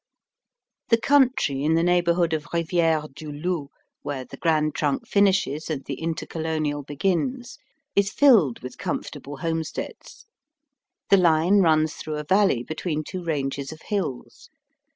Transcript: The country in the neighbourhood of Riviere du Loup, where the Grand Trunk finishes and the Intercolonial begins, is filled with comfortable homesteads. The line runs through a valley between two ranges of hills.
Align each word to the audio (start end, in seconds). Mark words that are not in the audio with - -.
The 0.89 0.99
country 0.99 1.61
in 1.63 1.75
the 1.75 1.83
neighbourhood 1.83 2.33
of 2.33 2.47
Riviere 2.51 3.03
du 3.15 3.31
Loup, 3.31 3.69
where 4.01 4.25
the 4.25 4.35
Grand 4.37 4.73
Trunk 4.73 5.07
finishes 5.07 5.69
and 5.69 5.85
the 5.85 6.01
Intercolonial 6.01 6.81
begins, 6.81 7.59
is 7.95 8.11
filled 8.11 8.61
with 8.63 8.79
comfortable 8.79 9.37
homesteads. 9.37 10.25
The 11.11 11.17
line 11.17 11.59
runs 11.59 11.93
through 11.93 12.15
a 12.17 12.23
valley 12.23 12.63
between 12.63 13.03
two 13.03 13.23
ranges 13.23 13.71
of 13.71 13.79
hills. 13.89 14.49